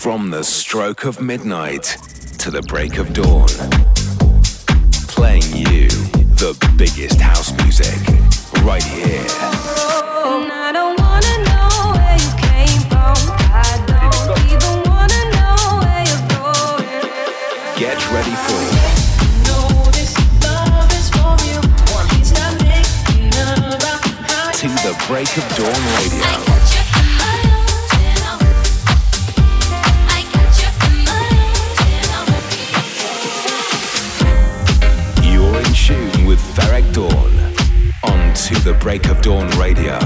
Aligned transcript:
From 0.00 0.30
the 0.30 0.42
stroke 0.42 1.04
of 1.04 1.20
midnight 1.20 1.98
to 2.38 2.50
the 2.50 2.62
break 2.62 2.96
of 2.96 3.12
dawn. 3.12 3.48
Playing 5.08 5.42
you 5.54 5.88
the 6.40 6.56
biggest 6.78 7.20
house 7.20 7.52
music 7.62 8.00
right 8.64 8.82
here. 8.82 9.26
Get 17.76 18.00
ready 18.10 18.36
for 18.46 18.56
it. 18.56 18.80
To 24.60 24.68
the 24.68 25.04
break 25.06 25.36
of 25.36 25.44
dawn 25.56 25.80
radio. 25.98 26.79
Dawn 36.30 37.32
on 38.04 38.34
To 38.34 38.54
the 38.60 38.76
Break 38.80 39.06
of 39.06 39.20
Dawn 39.20 39.48
Radio. 39.58 39.98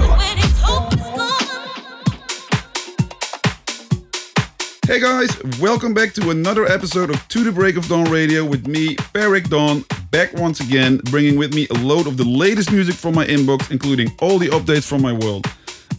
Hey 4.87 5.01
guys, 5.01 5.37
welcome 5.61 5.93
back 5.93 6.15
to 6.15 6.31
another 6.31 6.65
episode 6.65 7.11
of 7.11 7.29
To 7.29 7.45
the 7.45 7.53
Break 7.53 7.77
of 7.77 7.87
Dawn 7.89 8.11
Radio 8.11 8.43
with 8.43 8.67
me, 8.67 8.97
Ferreck 8.97 9.51
Dawn, 9.51 9.85
back 10.11 10.33
once 10.33 10.61
again, 10.61 10.97
bringing 11.11 11.39
with 11.39 11.55
me 11.55 11.67
a 11.71 11.75
load 11.75 12.07
of 12.07 12.17
the 12.17 12.25
latest 12.25 12.73
music 12.73 12.95
from 12.95 13.15
my 13.15 13.27
inbox, 13.27 13.71
including 13.71 14.11
all 14.21 14.39
the 14.39 14.49
updates 14.49 14.89
from 14.89 15.03
my 15.03 15.13
world. 15.13 15.47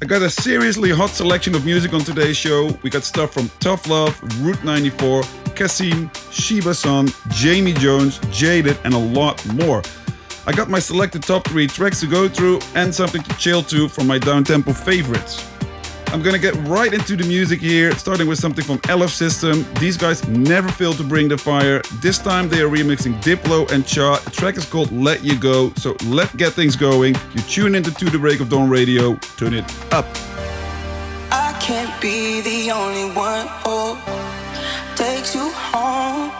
I 0.01 0.05
got 0.05 0.23
a 0.23 0.29
seriously 0.29 0.89
hot 0.89 1.11
selection 1.11 1.53
of 1.53 1.65
music 1.65 1.93
on 1.93 2.01
today's 2.01 2.37
show. 2.37 2.75
We 2.81 2.89
got 2.89 3.03
stuff 3.03 3.31
from 3.31 3.49
Tough 3.59 3.87
Love, 3.87 4.19
Route 4.43 4.63
94, 4.63 5.21
CASSIMM, 5.53 6.31
Shiba 6.31 6.73
San, 6.73 7.09
Jamie 7.29 7.73
Jones, 7.73 8.19
Jaded, 8.31 8.77
and 8.83 8.95
a 8.95 8.97
lot 8.97 9.45
more. 9.53 9.83
I 10.47 10.51
got 10.51 10.69
my 10.69 10.77
selected 10.77 11.23
top 11.23 11.47
three 11.47 11.65
tracks 11.65 11.99
to 12.01 12.07
go 12.07 12.27
through 12.27 12.59
and 12.75 12.93
something 12.93 13.23
to 13.23 13.37
chill 13.37 13.63
to 13.63 13.87
from 13.87 14.05
my 14.05 14.19
downtempo 14.19 14.75
favorites. 14.75 15.43
I'm 16.09 16.21
gonna 16.21 16.39
get 16.39 16.53
right 16.67 16.93
into 16.93 17.15
the 17.15 17.23
music 17.23 17.59
here, 17.59 17.91
starting 17.93 18.27
with 18.27 18.37
something 18.37 18.63
from 18.63 18.77
LF 18.79 19.09
System. 19.09 19.65
These 19.79 19.97
guys 19.97 20.25
never 20.27 20.69
fail 20.69 20.93
to 20.93 21.03
bring 21.03 21.27
the 21.27 21.37
fire. 21.37 21.81
This 21.99 22.19
time 22.19 22.47
they 22.47 22.61
are 22.61 22.69
remixing 22.69 23.19
Diplo 23.23 23.69
and 23.71 23.83
TSHA. 23.83 24.23
The 24.23 24.31
track 24.31 24.55
is 24.55 24.65
called 24.65 24.91
Let 24.91 25.23
You 25.23 25.37
Go, 25.37 25.73
so 25.77 25.97
let's 26.05 26.33
get 26.35 26.53
things 26.53 26.75
going. 26.75 27.15
You 27.33 27.41
tune 27.41 27.73
into 27.73 27.91
To 27.91 28.05
the 28.05 28.19
Break 28.19 28.39
of 28.39 28.49
Dawn 28.49 28.69
Radio, 28.69 29.15
turn 29.37 29.55
it 29.55 29.65
up. 29.91 30.05
I 31.31 31.57
can't 31.59 31.99
be 31.99 32.41
the 32.41 32.71
only 32.71 33.13
one 33.15 33.47
oh, 33.65 33.95
who 33.95 34.95
takes 34.95 35.33
you 35.33 35.49
home. 35.49 36.31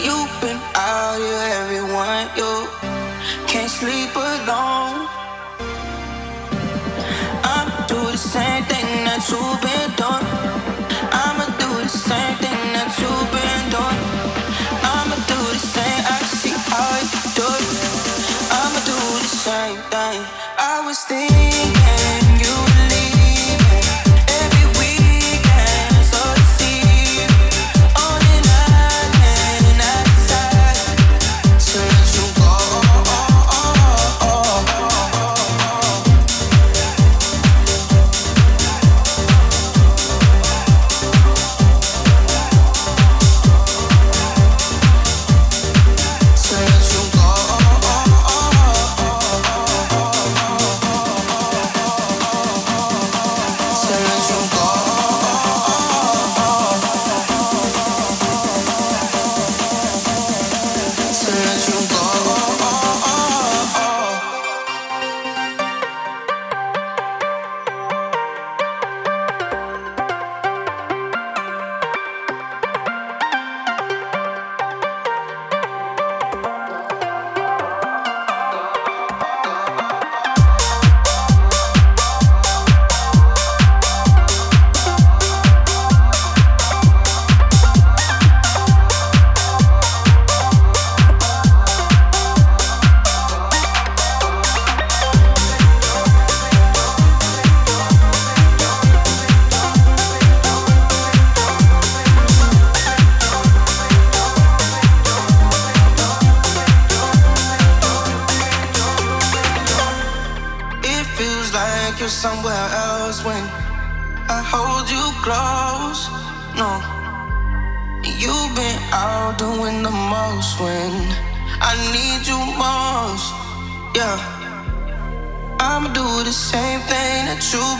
You've 0.00 0.40
been 0.40 0.71
out 1.12 1.18
here, 1.18 1.48
everyone. 1.62 2.26
You 2.36 2.68
can't 3.46 3.70
sleep 3.70 4.14
alone. 4.16 5.08
I'ma 7.44 7.86
do 7.86 8.00
the 8.10 8.16
same 8.16 8.64
thing 8.64 8.88
that 9.04 9.20
you've 9.28 9.60
been 9.60 9.90
doing. 10.00 10.81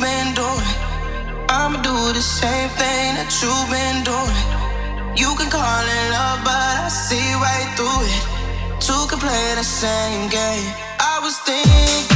been 0.03 0.35
doing. 0.35 0.73
I'ma 1.49 1.79
do 1.81 1.97
the 2.13 2.21
same 2.21 2.69
thing 2.81 3.15
that 3.19 3.31
you've 3.41 3.69
been 3.71 3.99
doing. 4.03 4.39
You 5.17 5.31
can 5.39 5.49
call 5.49 5.85
it 5.97 6.05
love, 6.11 6.41
but 6.45 6.75
I 6.87 6.89
see 6.89 7.29
right 7.47 7.71
through 7.77 8.03
it. 8.11 8.23
Two 8.83 9.03
can 9.09 9.21
play 9.21 9.55
the 9.55 9.63
same 9.63 10.29
game. 10.29 10.75
I 10.99 11.21
was 11.23 11.39
thinking. 11.47 12.12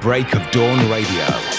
Break 0.00 0.34
of 0.34 0.50
dawn 0.52 0.90
radio. 0.90 1.55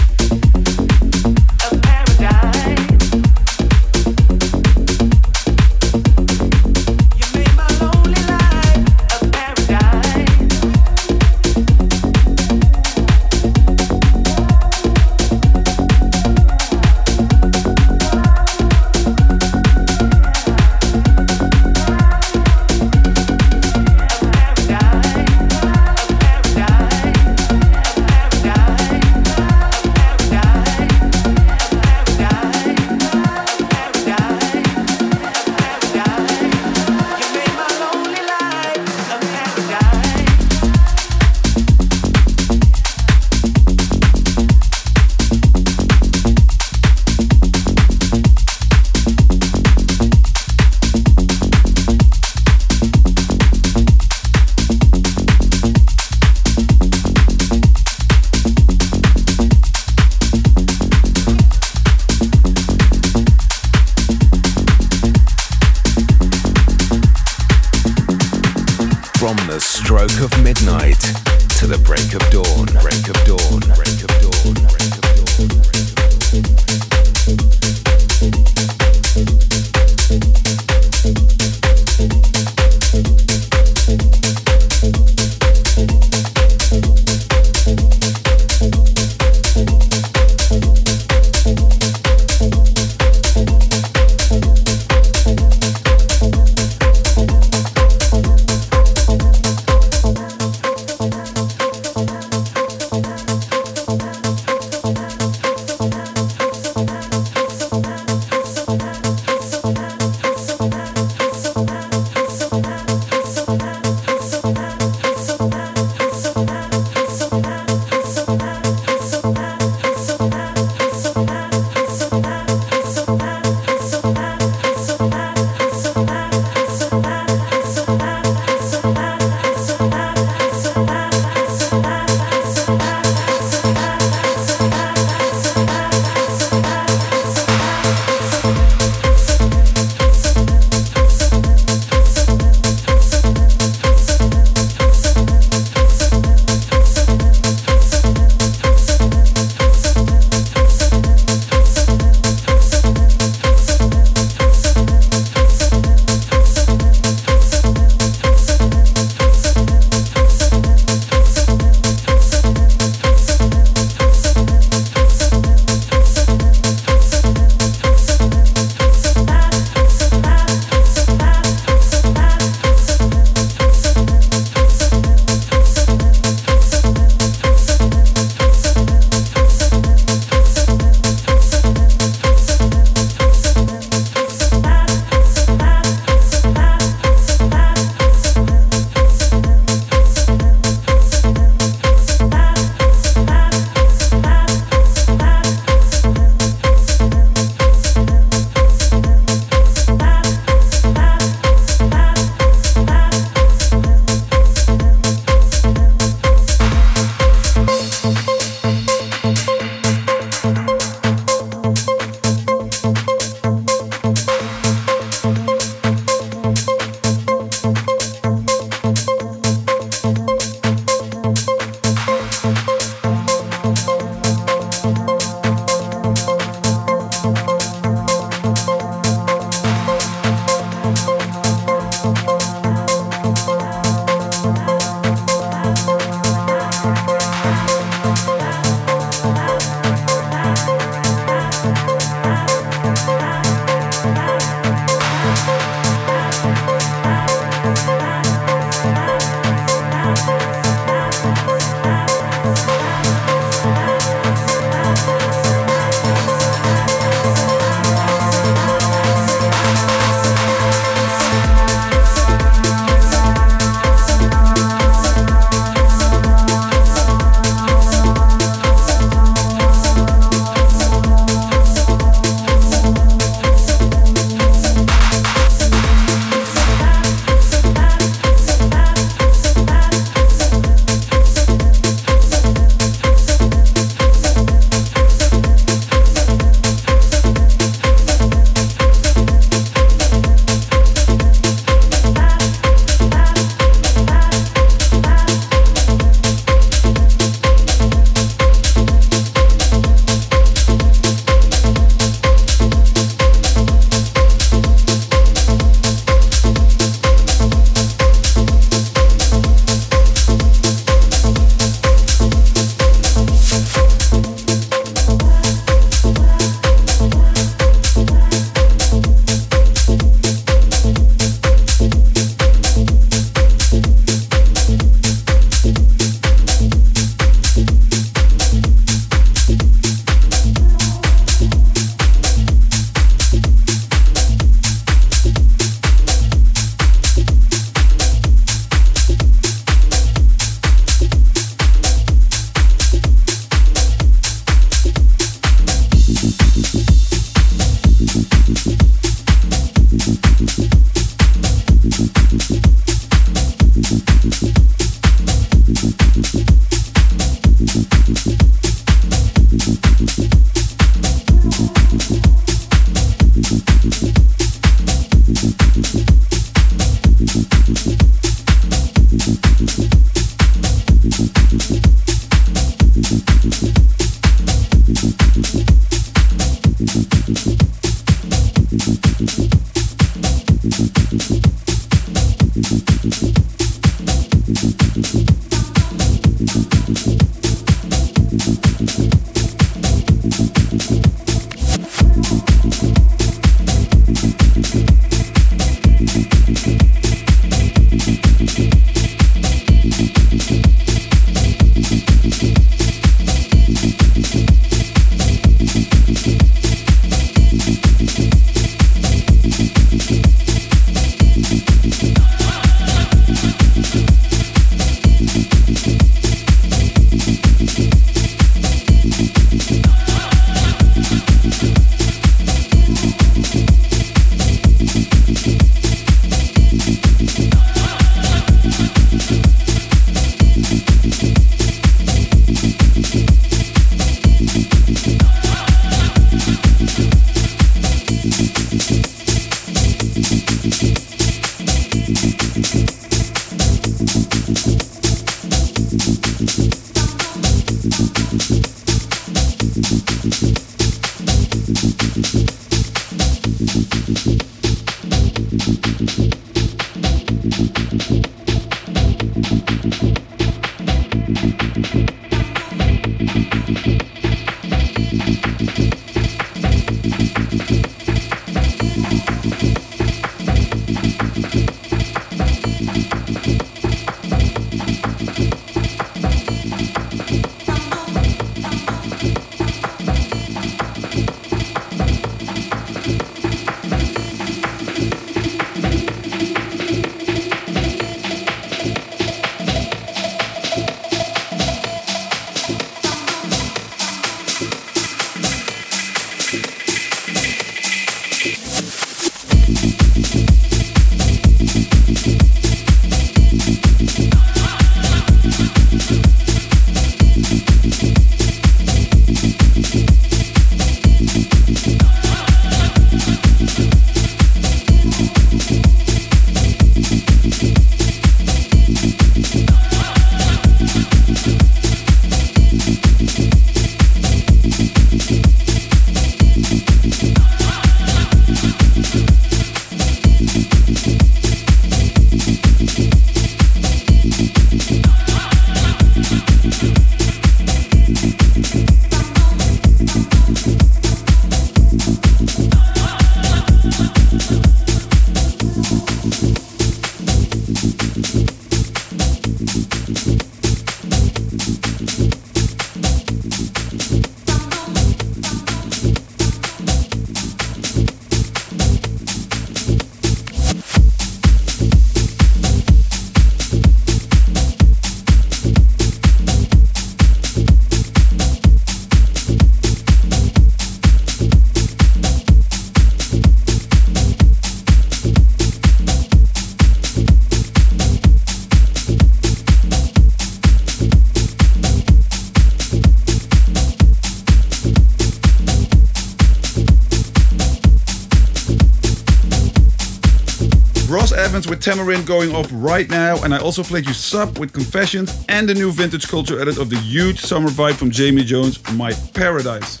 Tamarind 591.90 592.24
going 592.24 592.54
off 592.54 592.68
right 592.70 593.10
now, 593.10 593.42
and 593.42 593.52
I 593.52 593.58
also 593.58 593.82
played 593.82 594.06
you 594.06 594.12
Sabb 594.12 594.60
with 594.60 594.72
Confessions 594.72 595.44
and 595.48 595.68
the 595.68 595.74
new 595.74 595.90
Vintage 595.90 596.28
Culture 596.28 596.60
edit 596.60 596.78
of 596.78 596.88
the 596.88 596.94
huge 596.94 597.40
summer 597.40 597.68
vibe 597.68 597.94
from 597.94 598.12
Jamie 598.12 598.44
Jones, 598.44 598.78
My 598.92 599.12
Paradise. 599.34 600.00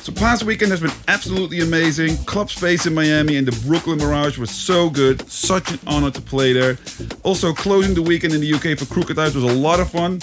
So 0.00 0.12
past 0.12 0.44
weekend 0.44 0.70
has 0.70 0.80
been 0.80 0.90
absolutely 1.06 1.60
amazing. 1.60 2.16
Club 2.24 2.50
space 2.50 2.86
in 2.86 2.94
Miami 2.94 3.36
and 3.36 3.46
the 3.46 3.66
Brooklyn 3.66 3.98
Mirage 3.98 4.38
was 4.38 4.48
so 4.48 4.88
good. 4.88 5.28
Such 5.28 5.72
an 5.72 5.78
honor 5.86 6.10
to 6.10 6.22
play 6.22 6.54
there. 6.54 6.78
Also 7.22 7.52
closing 7.52 7.92
the 7.92 8.00
weekend 8.00 8.32
in 8.32 8.40
the 8.40 8.54
UK 8.54 8.78
for 8.78 8.86
Crooked 8.86 9.18
Eyes 9.18 9.34
was 9.34 9.44
a 9.44 9.52
lot 9.52 9.80
of 9.80 9.90
fun. 9.90 10.20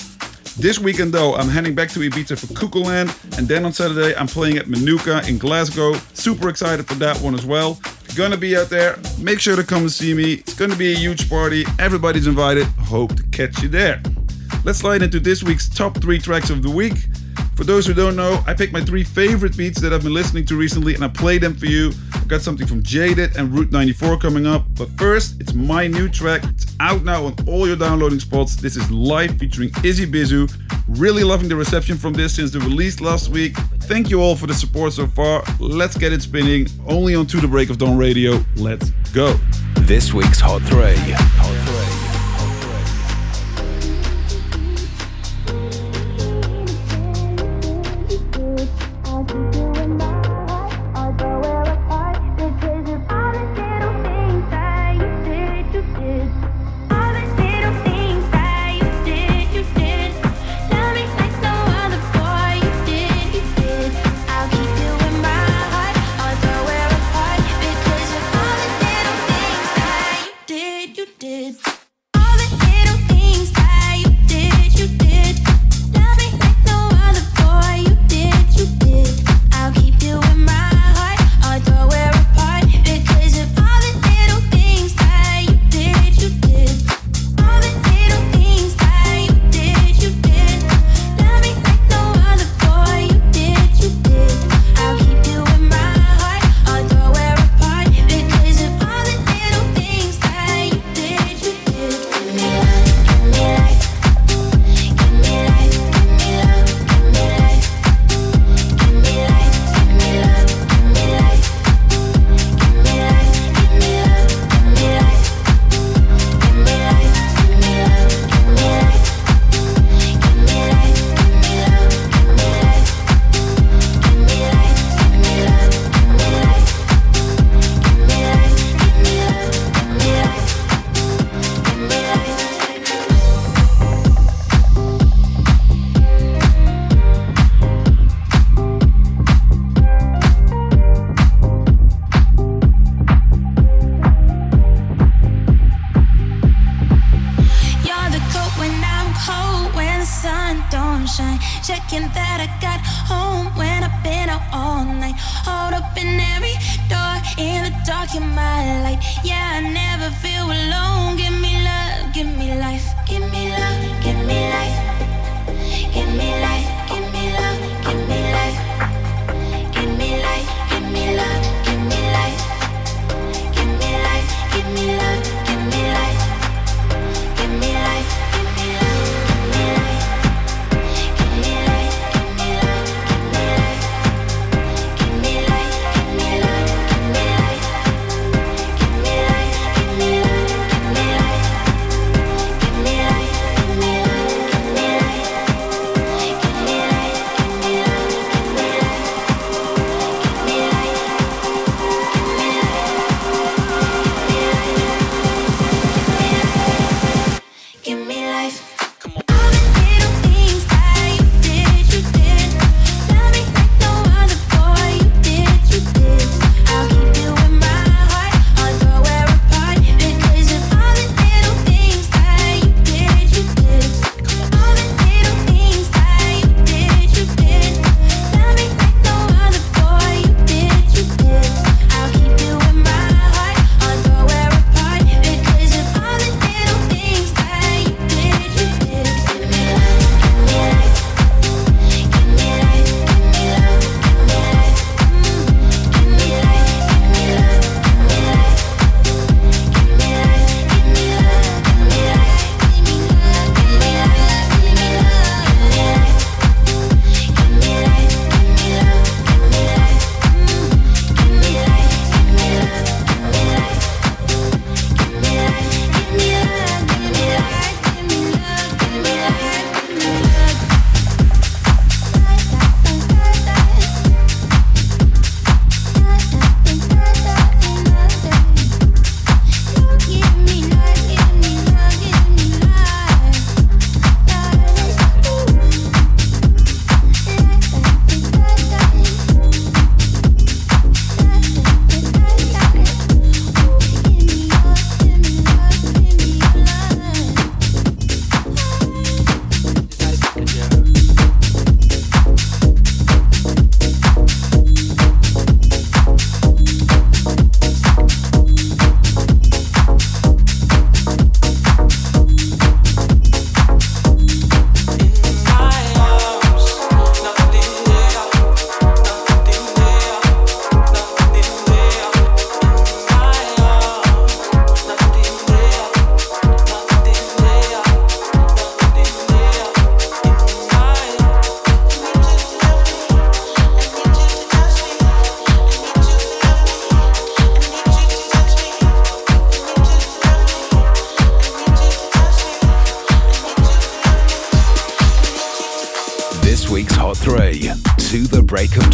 This 0.58 0.78
weekend 0.80 1.14
though, 1.14 1.34
I'm 1.36 1.50
heading 1.50 1.74
back 1.74 1.90
to 1.92 2.00
Ibiza 2.00 2.38
for 2.38 2.48
Cuckooland, 2.54 3.38
and 3.38 3.48
then 3.48 3.66
on 3.66 3.74
Saturday 3.74 4.16
I'm 4.16 4.28
playing 4.28 4.58
at 4.58 4.68
Manuka 4.68 5.28
in 5.28 5.38
Glasgow. 5.38 5.94
Super 6.14 6.50
excited 6.50 6.88
for 6.88 6.96
that 6.96 7.18
one 7.22 7.34
as 7.34 7.46
well. 7.46 7.80
Gonna 8.16 8.38
be 8.38 8.58
out 8.58 8.70
there. 8.70 8.98
Make 9.20 9.40
sure 9.40 9.56
to 9.56 9.64
come 9.64 9.84
and 9.84 9.92
see 9.92 10.14
me. 10.14 10.34
It's 10.34 10.54
gonna 10.54 10.76
be 10.76 10.92
a 10.92 10.96
huge 10.96 11.30
party. 11.30 11.66
Everybody's 11.80 12.28
invited. 12.28 12.66
Hope 12.78 13.16
to 13.16 13.24
catch 13.32 13.64
you 13.64 13.70
there. 13.70 14.02
Let's 14.64 14.80
slide 14.80 15.02
into 15.02 15.20
this 15.20 15.42
week's 15.42 15.70
top 15.70 16.00
three 16.02 16.20
tracks 16.20 16.50
of 16.50 16.62
the 16.62 16.70
week. 16.70 16.94
For 17.56 17.64
those 17.64 17.86
who 17.86 17.94
don't 17.94 18.16
know, 18.16 18.44
I 18.48 18.54
picked 18.54 18.74
my 18.74 18.82
three 18.82 19.04
favorite 19.04 19.56
beats 19.56 19.80
that 19.82 19.94
I've 19.94 20.04
been 20.04 20.14
listening 20.14 20.46
to 20.48 20.56
recently 20.56 20.96
and 20.96 21.04
I 21.04 21.08
play 21.08 21.38
them 21.38 21.54
for 21.54 21.68
you. 21.68 21.92
I've 22.14 22.28
got 22.28 22.42
something 22.42 22.66
from 22.66 22.82
Jaded 22.82 23.38
and 23.38 23.54
Route 23.54 23.72
94 23.72 24.18
coming 24.18 24.48
up. 24.48 24.66
But 24.76 24.90
first, 24.98 25.40
it's 25.40 25.54
my 25.54 25.86
new 25.86 26.10
track. 26.10 26.44
It's 26.46 26.66
out 26.80 27.04
now 27.04 27.26
on 27.26 27.36
all 27.48 27.68
your 27.68 27.76
downloading 27.76 28.20
spots. 28.20 28.56
This 28.56 28.76
is 28.76 28.90
Life 28.90 29.38
featuring 29.38 29.70
Izzy 29.84 30.08
Bizu. 30.08 30.52
Really 30.88 31.24
loving 31.24 31.50
the 31.50 31.56
reception 31.56 31.98
from 31.98 32.14
this 32.14 32.36
since 32.36 32.52
the 32.52 32.60
release 32.60 33.00
last 33.00 33.30
week. 33.30 33.56
Thank 33.82 34.10
you 34.10 34.22
all 34.22 34.36
for 34.36 34.48
the 34.48 34.54
support 34.54 34.94
so 34.94 35.06
far. 35.06 35.44
Let's 35.60 35.98
get 35.98 36.14
it 36.14 36.22
spinning. 36.22 36.68
Only 36.88 37.16
on 37.16 37.28
To 37.28 37.40
the 37.40 37.48
Break 37.48 37.70
of 37.70 37.78
Dawn 37.78 37.98
Radio. 37.98 38.44
Let's 38.56 38.90
go. 39.14 39.40
This 39.82 40.14
week's 40.14 40.40
Hot 40.40 40.62
3. 40.64 40.96
Hot 40.96 41.96
3. 41.98 42.01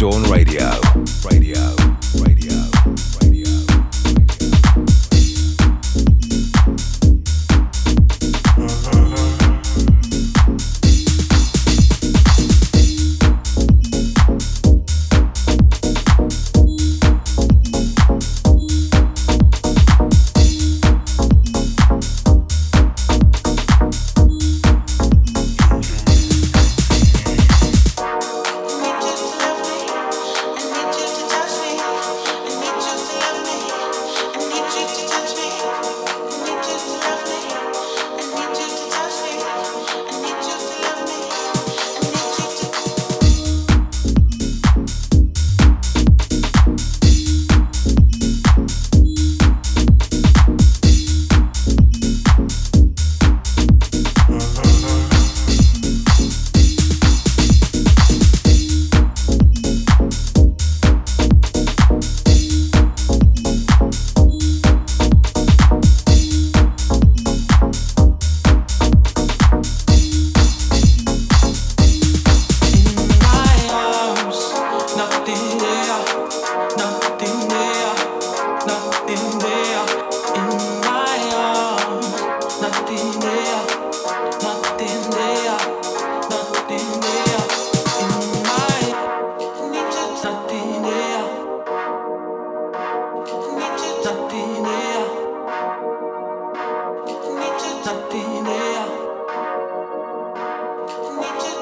Need 0.00 0.37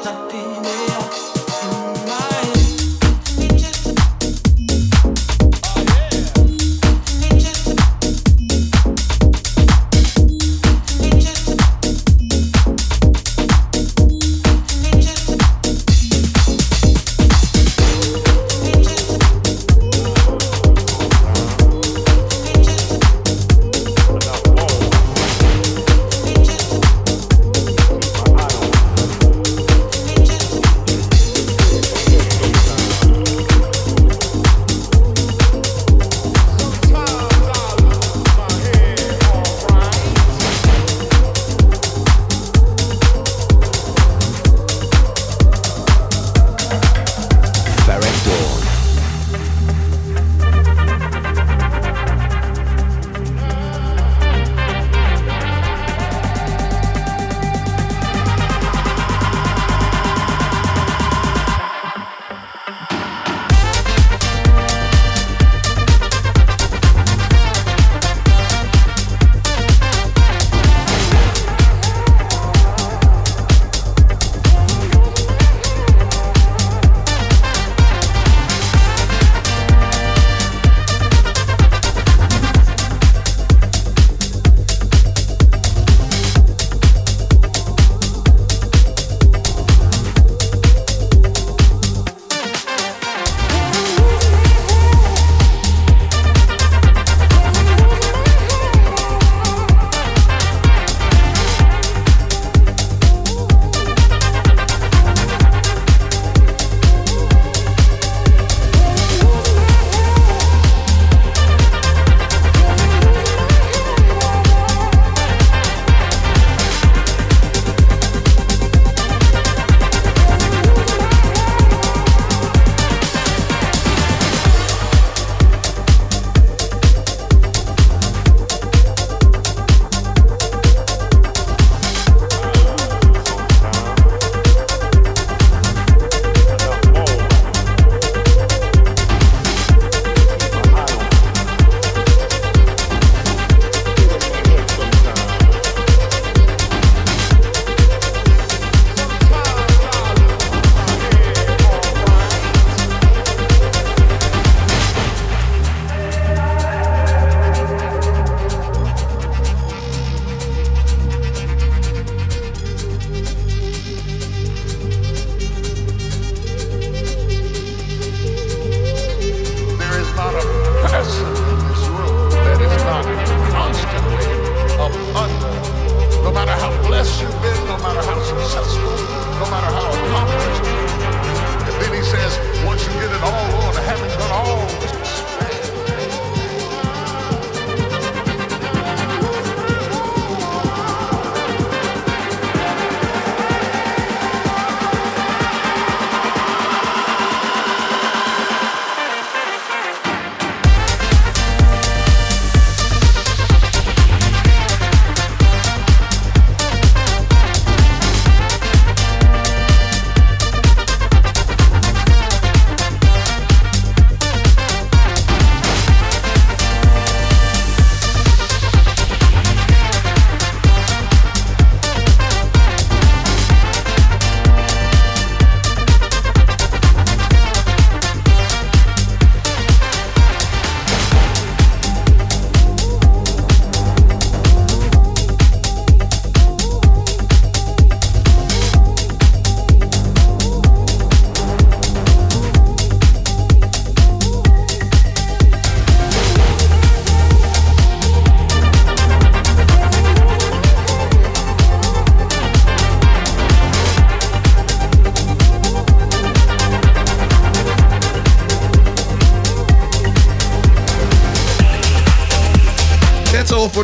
Nothing. 0.07 0.76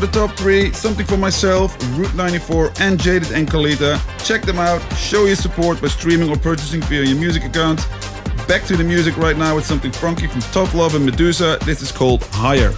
The 0.03 0.09
top 0.09 0.37
three. 0.37 0.73
Something 0.73 1.07
for 1.07 1.17
myself, 1.17 1.77
Route 1.97 2.13
94, 2.17 2.73
and 2.81 3.01
Jaded 3.01 3.31
and 3.31 3.49
Carlita. 3.49 4.01
Check 4.27 4.43
them 4.43 4.59
out. 4.59 4.81
Show 4.97 5.27
your 5.27 5.37
support 5.37 5.81
by 5.81 5.87
streaming 5.87 6.29
or 6.29 6.37
purchasing 6.37 6.81
via 6.83 7.05
your 7.05 7.17
music 7.17 7.45
account. 7.45 7.87
Back 8.49 8.65
to 8.65 8.77
the 8.77 8.83
music 8.83 9.17
right 9.17 9.37
now 9.37 9.55
with 9.55 9.65
something 9.65 9.93
funky 9.93 10.27
from 10.27 10.41
Tough 10.41 10.75
Love 10.75 10.97
and 10.97 11.07
Medusa. 11.07 11.57
This 11.65 11.83
is 11.83 11.93
called 11.93 12.25
Higher. 12.33 12.73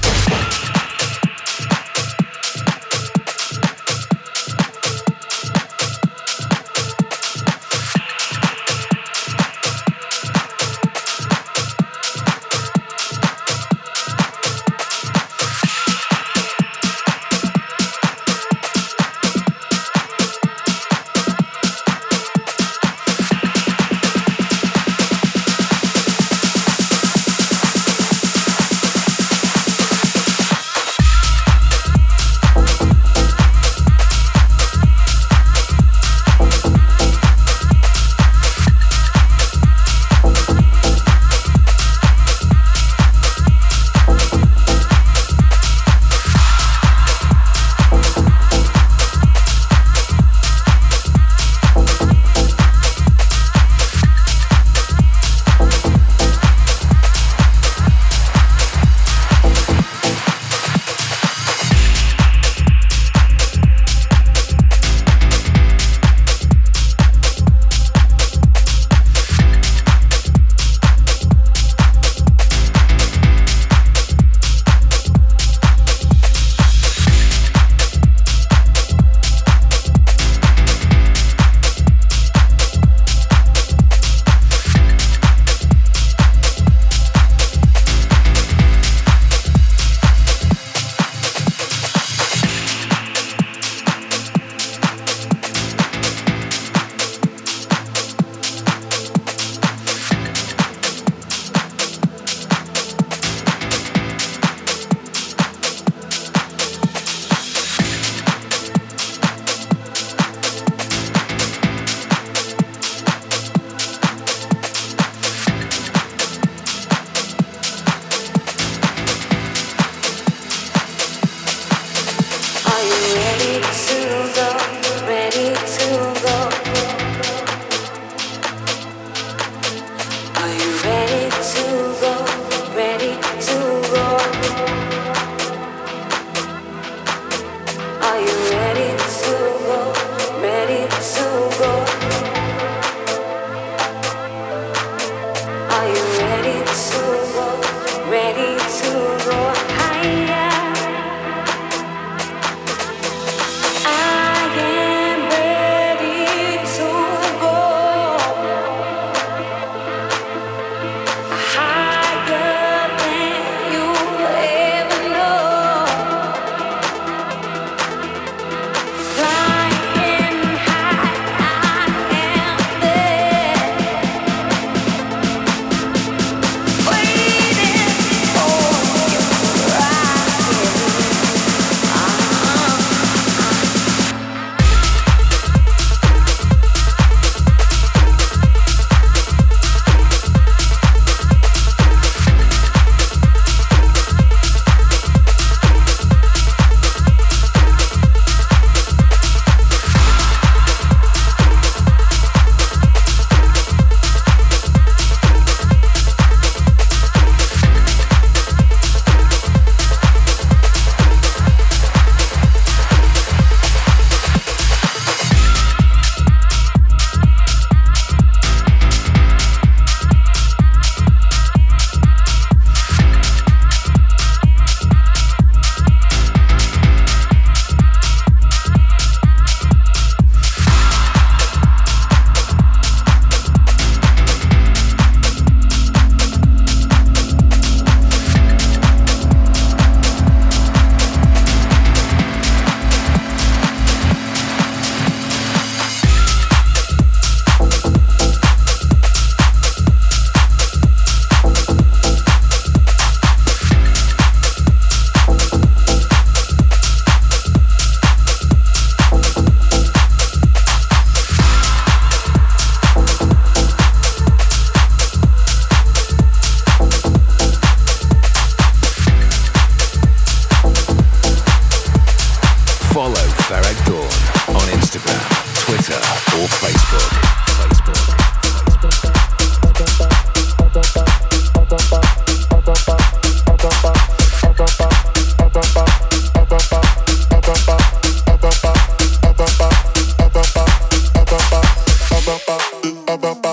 ba 293.17 293.35
ba 293.43 293.44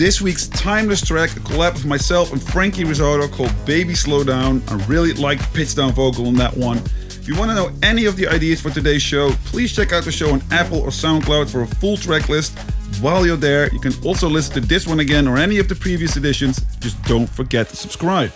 this 0.00 0.22
week's 0.22 0.48
timeless 0.48 1.02
track, 1.02 1.36
a 1.36 1.40
collab 1.40 1.74
of 1.74 1.84
myself 1.84 2.32
and 2.32 2.42
Franky 2.42 2.84
Rizardo 2.84 3.30
called 3.30 3.52
Baby 3.66 3.94
Slow 3.94 4.24
Down. 4.24 4.62
I 4.68 4.82
really 4.86 5.12
like 5.12 5.38
the 5.40 5.48
pitch 5.52 5.74
down 5.74 5.92
vocal 5.92 6.26
on 6.26 6.34
that 6.36 6.56
one. 6.56 6.78
If 7.08 7.28
you 7.28 7.36
want 7.36 7.50
to 7.50 7.54
know 7.54 7.70
any 7.82 8.06
of 8.06 8.16
the 8.16 8.26
ideas 8.26 8.62
for 8.62 8.70
today's 8.70 9.02
show, 9.02 9.30
please 9.44 9.76
check 9.76 9.92
out 9.92 10.04
the 10.04 10.10
show 10.10 10.32
on 10.32 10.42
Apple 10.50 10.80
or 10.80 10.88
SoundCloud 10.88 11.50
for 11.50 11.60
a 11.60 11.66
full 11.66 11.98
track 11.98 12.30
list. 12.30 12.58
While 13.02 13.26
you're 13.26 13.36
there, 13.36 13.70
you 13.74 13.78
can 13.78 13.92
also 14.02 14.26
listen 14.26 14.54
to 14.54 14.60
this 14.60 14.86
one 14.86 15.00
again 15.00 15.28
or 15.28 15.36
any 15.36 15.58
of 15.58 15.68
the 15.68 15.74
previous 15.74 16.16
editions. 16.16 16.64
Just 16.78 17.00
don't 17.04 17.28
forget 17.28 17.68
to 17.68 17.76
subscribe. 17.76 18.32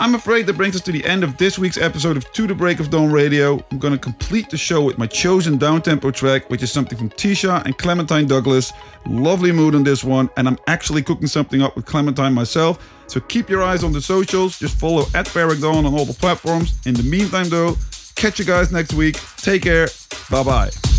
I'm 0.00 0.14
afraid 0.14 0.46
that 0.46 0.54
brings 0.54 0.74
us 0.74 0.80
to 0.82 0.92
the 0.92 1.04
end 1.04 1.22
of 1.22 1.36
this 1.36 1.58
week's 1.58 1.76
episode 1.76 2.16
of 2.16 2.32
To 2.32 2.46
the 2.46 2.54
Break 2.54 2.80
of 2.80 2.88
Dawn 2.88 3.12
Radio. 3.12 3.62
I'm 3.70 3.78
going 3.78 3.92
to 3.92 3.98
complete 3.98 4.48
the 4.48 4.56
show 4.56 4.82
with 4.82 4.96
my 4.96 5.06
chosen 5.06 5.58
downtempo 5.58 6.10
track, 6.14 6.48
which 6.48 6.62
is 6.62 6.72
something 6.72 6.96
from 6.96 7.10
TSHA 7.10 7.66
and 7.66 7.76
Clementine 7.76 8.26
Douglas. 8.26 8.72
Lovely 9.04 9.52
mood 9.52 9.74
on 9.74 9.84
this 9.84 10.02
one, 10.02 10.30
and 10.38 10.48
I'm 10.48 10.56
actually 10.68 11.02
cooking 11.02 11.26
something 11.26 11.60
up 11.60 11.76
with 11.76 11.84
Clementine 11.84 12.32
myself. 12.32 12.78
So 13.08 13.20
keep 13.20 13.50
your 13.50 13.62
eyes 13.62 13.84
on 13.84 13.92
the 13.92 14.00
socials. 14.00 14.58
Just 14.58 14.80
follow 14.80 15.04
at 15.14 15.30
Dawn 15.34 15.84
on 15.84 15.92
all 15.92 16.06
the 16.06 16.16
platforms. 16.18 16.78
In 16.86 16.94
the 16.94 17.02
meantime, 17.02 17.50
though, 17.50 17.76
catch 18.16 18.38
you 18.38 18.46
guys 18.46 18.72
next 18.72 18.94
week. 18.94 19.20
Take 19.36 19.64
care. 19.64 19.88
Bye 20.30 20.42
bye. 20.42 20.89